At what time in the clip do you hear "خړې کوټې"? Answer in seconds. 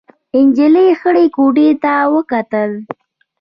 0.99-1.69